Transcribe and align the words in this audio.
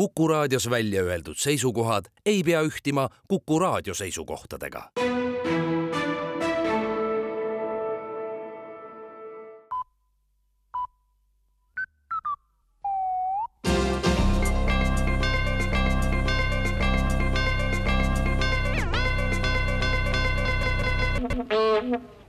Kuku 0.00 0.28
raadios 0.28 0.70
välja 0.70 1.02
öeldud 1.02 1.36
seisukohad 1.36 2.04
ei 2.26 2.42
pea 2.42 2.62
ühtima 2.62 3.08
Kuku 3.28 3.58
raadio 3.58 3.94
seisukohtadega. 3.94 4.90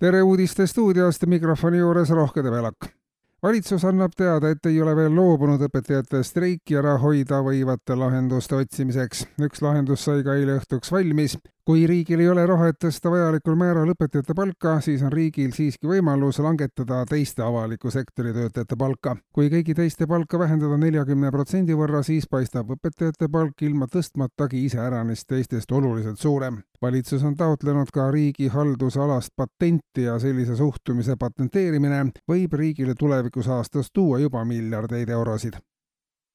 tere 0.00 0.22
uudiste 0.22 0.66
stuudiost, 0.66 1.26
mikrofoni 1.26 1.78
juures 1.78 2.10
Rohke 2.10 2.42
Debelak 2.42 2.99
valitsus 3.42 3.84
annab 3.84 4.12
teada, 4.16 4.50
et 4.50 4.66
ei 4.66 4.80
ole 4.82 4.94
veel 4.96 5.14
loobunud 5.16 5.62
õpetajate 5.68 6.22
streiki 6.26 6.76
ära 6.80 6.96
hoida 7.00 7.40
võivate 7.44 7.96
lahenduste 7.96 8.58
otsimiseks. 8.60 9.26
üks 9.40 9.62
lahendus 9.64 10.04
sai 10.04 10.24
ka 10.26 10.36
eile 10.36 10.58
õhtuks 10.60 10.92
valmis. 10.92 11.38
Kui 11.64 11.86
riigil 11.86 12.20
ei 12.20 12.28
ole 12.28 12.46
raha, 12.46 12.70
et 12.70 12.78
tõsta 12.82 13.12
vajalikul 13.12 13.58
määral 13.58 13.92
õpetajate 13.94 14.34
palka, 14.36 14.78
siis 14.84 15.02
on 15.06 15.12
riigil 15.12 15.52
siiski 15.56 15.90
võimalus 15.90 16.40
langetada 16.42 17.04
teiste 17.10 17.44
avaliku 17.46 17.90
sektori 17.90 18.32
töötajate 18.36 18.76
palka. 18.76 19.16
kui 19.32 19.50
kõigi 19.52 19.74
teiste 19.74 20.06
palka 20.06 20.38
vähendada 20.38 20.76
neljakümne 20.76 21.30
protsendi 21.30 21.76
võrra, 21.76 22.02
siis 22.02 22.26
paistab 22.26 22.70
õpetajate 22.76 23.28
palk 23.30 23.62
ilma 23.62 23.86
tõstmatagi 23.86 24.64
iseäranis 24.66 25.24
teistest 25.26 25.72
oluliselt 25.72 26.18
suurem 26.18 26.62
valitsus 26.82 27.24
on 27.24 27.36
taotlenud 27.36 27.92
ka 27.92 28.10
riigihaldusalast 28.10 29.34
patenti 29.36 30.06
ja 30.08 30.18
sellise 30.18 30.56
suhtumise 30.56 31.16
patenteerimine 31.20 32.04
võib 32.28 32.56
riigile 32.62 32.94
tulevikus 32.98 33.48
aastas 33.48 33.92
tuua 33.92 34.18
juba 34.18 34.44
miljardeid 34.44 35.08
eurosid. 35.08 35.60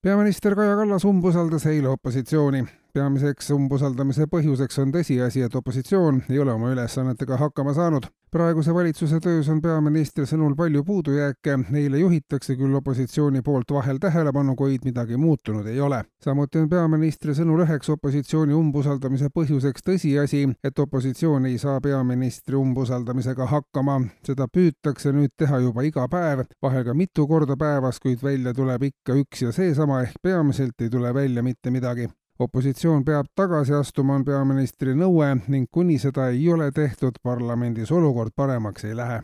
Peaminister 0.05 0.53
Kaja 0.55 0.75
Kallas 0.75 1.05
umbusaldas 1.05 1.63
eile 1.65 1.89
opositsiooni 1.89 2.59
peamiseks 2.93 3.47
umbusaldamise 3.55 4.27
põhjuseks 4.29 4.77
on 4.83 4.91
tõsiasi, 4.93 5.41
et 5.41 5.55
opositsioon 5.57 6.19
ei 6.29 6.37
ole 6.43 6.53
oma 6.53 6.69
ülesannetega 6.75 7.39
hakkama 7.41 7.73
saanud. 7.73 8.05
Praeguse 8.35 8.73
valitsuse 8.73 9.19
töös 9.23 9.47
on 9.49 9.61
peaministri 9.63 10.25
sõnul 10.27 10.57
palju 10.59 10.81
puudujääke, 10.83 11.53
neile 11.71 12.01
juhitakse 12.01 12.57
küll 12.59 12.75
opositsiooni 12.75 13.39
poolt 13.45 13.69
vahel 13.71 14.01
tähelepanu, 14.03 14.57
kuid 14.59 14.83
midagi 14.83 15.15
muutunud 15.17 15.67
ei 15.71 15.79
ole. 15.81 16.01
samuti 16.23 16.59
on 16.59 16.67
peaministri 16.69 17.31
sõnul 17.37 17.63
üheks 17.63 17.93
opositsiooni 17.93 18.57
umbusaldamise 18.57 19.29
põhjuseks 19.37 19.87
tõsiasi, 19.87 20.41
et 20.63 20.83
opositsioon 20.83 21.47
ei 21.47 21.55
saa 21.63 21.79
peaministri 21.79 22.59
umbusaldamisega 22.59 23.47
hakkama. 23.53 24.01
seda 24.27 24.49
püütakse 24.51 25.15
nüüd 25.15 25.31
teha 25.37 25.61
juba 25.69 25.87
iga 25.87 26.09
päev, 26.11 26.43
vahel 26.61 26.83
ka 26.83 26.93
mitu 26.93 27.27
korda 27.27 27.55
päevas, 27.55 28.03
kuid 28.03 28.19
välja 28.23 28.53
tuleb 28.53 28.83
ikka 28.91 29.15
üks 29.15 29.47
ja 29.47 29.55
seesama 29.55 30.01
ehk 30.01 30.19
peamiselt 30.21 30.81
ei 30.81 30.89
tule 30.89 31.13
välja 31.13 31.43
mitte 31.43 31.71
midagi 31.71 32.11
opositsioon 32.39 33.05
peab 33.05 33.25
tagasi 33.35 33.73
astuma, 33.73 34.15
on 34.15 34.25
peaministri 34.25 34.95
nõue 34.95 35.29
ning 35.47 35.69
kuni 35.71 35.97
seda 35.99 36.29
ei 36.33 36.49
ole 36.51 36.71
tehtud, 36.71 37.21
parlamendis 37.23 37.91
olukord 37.91 38.35
paremaks 38.35 38.85
ei 38.85 38.95
lähe. 38.95 39.21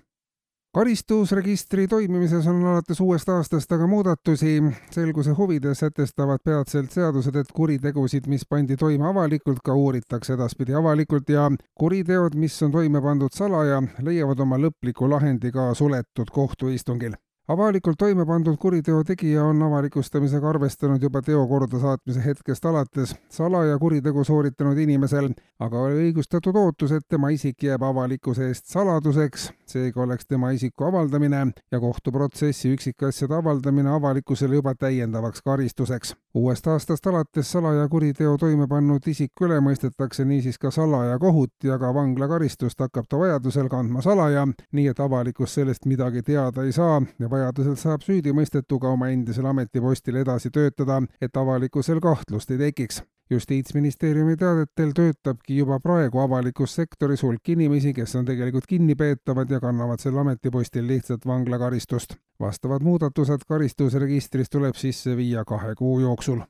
karistusregistri 0.74 1.88
toimimises 1.88 2.46
on 2.48 2.62
alates 2.66 3.00
uuest 3.00 3.30
aastast 3.30 3.72
aga 3.72 3.88
muudatusi. 3.88 4.64
selguse 4.92 5.32
huvides 5.32 5.80
sätestavad 5.80 6.40
peatselt 6.44 6.92
seadused, 6.92 7.36
et 7.36 7.52
kuritegusid, 7.54 8.28
mis 8.28 8.46
pandi 8.50 8.78
toime 8.78 9.08
avalikult, 9.08 9.60
ka 9.64 9.74
uuritakse 9.74 10.34
edaspidi 10.34 10.74
avalikult 10.74 11.30
ja 11.30 11.52
kuriteod, 11.76 12.36
mis 12.36 12.64
on 12.64 12.72
toime 12.72 13.02
pandud 13.02 13.34
salaja, 13.34 13.84
leiavad 14.02 14.40
oma 14.40 14.58
lõpliku 14.58 15.10
lahendi 15.10 15.52
ka 15.52 15.74
suletud 15.74 16.32
kohtuistungil 16.32 17.20
avalikult 17.52 17.98
toime 18.00 18.26
pandud 18.26 18.58
kuriteo 18.58 19.04
tegija 19.04 19.44
on 19.44 19.64
avalikustamisega 19.66 20.50
arvestanud 20.50 21.04
juba 21.04 21.22
teo 21.22 21.48
kordasaatmise 21.48 22.24
hetkest 22.26 22.66
alates. 22.66 23.16
salaja 23.30 23.78
kuritegu 23.80 24.24
sooritanud 24.24 24.78
inimesel 24.78 25.32
aga 25.62 25.82
oli 25.86 26.08
õigustatud 26.08 26.58
ootus, 26.58 26.92
et 26.96 27.06
tema 27.10 27.30
isik 27.34 27.64
jääb 27.68 27.84
avalikkuse 27.86 28.48
eest 28.50 28.72
saladuseks, 28.72 29.50
seega 29.70 30.02
oleks 30.02 30.26
tema 30.26 30.52
isiku 30.56 30.88
avaldamine 30.88 31.44
ja 31.72 31.80
kohtuprotsessi 31.80 32.72
üksikasjade 32.76 33.38
avaldamine 33.38 33.92
avalikkusele 33.94 34.58
juba 34.58 34.74
täiendavaks 34.76 35.42
karistuseks. 35.46 36.16
uuest 36.34 36.68
aastast 36.68 37.08
alates 37.08 37.52
salaja 37.52 37.88
kuriteo 37.90 38.38
toime 38.38 38.68
pannud 38.68 39.08
isik 39.08 39.42
üle 39.42 39.60
mõistetakse 39.62 40.26
niisiis 40.26 40.58
ka 40.58 40.72
salaja 40.72 41.20
kohut 41.20 41.52
ja 41.64 41.78
ka 41.80 41.94
vanglakaristust 41.94 42.80
hakkab 42.80 43.06
ta 43.10 43.20
vajadusel 43.20 43.70
kandma 43.70 44.02
salaja, 44.02 44.48
nii 44.72 44.88
et 44.88 45.00
avalikkus 45.00 45.54
sellest 45.54 45.86
midagi 45.86 46.24
teada 46.24 46.64
ei 46.64 46.72
saa 46.72 47.02
ja 47.20 47.30
vajadusel 47.30 47.41
saab 47.76 48.04
süüdimõistetu 48.06 48.80
ka 48.80 48.92
oma 48.96 49.10
endisel 49.14 49.46
ametipostil 49.46 50.22
edasi 50.22 50.52
töötada, 50.52 51.02
et 51.22 51.38
avalikkusel 51.38 52.00
kahtlust 52.00 52.52
ei 52.52 52.58
tekiks 52.58 53.02
justiitsministeeriumi 53.32 54.36
teadetel 54.38 54.92
töötabki 54.96 55.58
juba 55.58 55.80
praegu 55.80 56.20
avalikus 56.20 56.76
sektoris 56.76 57.24
hulk 57.24 57.50
inimesi, 57.50 57.94
kes 57.94 58.16
on 58.20 58.26
tegelikult 58.28 58.68
kinnipeetavad 58.68 59.52
ja 59.52 59.60
kannavad 59.64 60.04
sel 60.04 60.18
ametipostil 60.18 60.88
lihtsalt 60.88 61.26
vanglakaristust. 61.26 62.16
vastavad 62.40 62.82
muudatused 62.82 63.46
karistusregistris 63.48 64.50
tuleb 64.50 64.76
sisse 64.76 65.18
viia 65.18 65.46
kahe 65.46 65.76
kuu 65.76 66.00
jooksul 66.00 66.42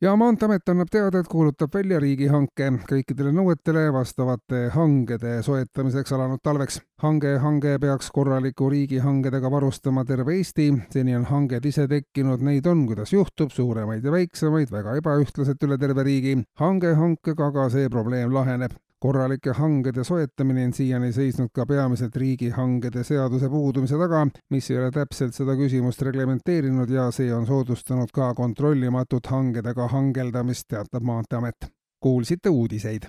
ja 0.00 0.16
Maanteeamet 0.16 0.68
annab 0.68 0.90
teada, 0.90 1.18
et 1.18 1.28
kuulutab 1.30 1.74
välja 1.74 1.98
riigihanke 2.02 2.70
kõikidele 2.90 3.32
nõuetele 3.34 3.88
vastavate 3.92 4.68
hangede 4.74 5.38
soetamiseks 5.42 6.14
alanud 6.14 6.42
talveks. 6.42 6.80
hange, 7.02 7.36
hange 7.38 7.78
peaks 7.78 8.10
korraliku 8.14 8.70
riigihangedega 8.70 9.50
varustama 9.50 10.04
terve 10.04 10.36
Eesti, 10.36 10.72
seni 10.90 11.16
on 11.16 11.24
hanged 11.24 11.64
ise 11.64 11.88
tekkinud, 11.88 12.42
neid 12.42 12.66
on, 12.66 12.86
kuidas 12.86 13.12
juhtub, 13.12 13.50
suuremaid 13.50 14.04
ja 14.04 14.12
väiksemaid, 14.12 14.70
väga 14.70 14.96
ebaühtlaselt 15.02 15.62
üle 15.62 15.78
terve 15.78 16.02
riigi. 16.02 16.42
hange 16.58 16.94
hankega 16.94 17.46
aga 17.46 17.70
see 17.70 17.88
probleem 17.88 18.34
laheneb 18.34 18.78
korralike 18.98 19.52
hangede 19.54 20.04
soetamine 20.04 20.64
on 20.66 20.72
siiani 20.74 21.12
seisnud 21.12 21.52
ka 21.54 21.66
peamiselt 21.66 22.16
riigihangede 22.16 23.04
seaduse 23.06 23.48
puudumise 23.48 23.98
taga, 24.00 24.24
mis 24.50 24.70
ei 24.70 24.78
ole 24.80 24.90
täpselt 24.94 25.38
seda 25.38 25.54
küsimust 25.58 26.02
reglementeerinud 26.08 26.90
ja 26.90 27.08
see 27.14 27.30
on 27.34 27.46
soodustanud 27.46 28.10
ka 28.14 28.32
kontrollimatut 28.34 29.30
hangedega 29.30 29.88
hangeldamist, 29.94 30.68
teatab 30.68 31.02
Maanteeamet. 31.02 31.70
kuulsite 32.00 32.48
uudiseid. 32.48 33.06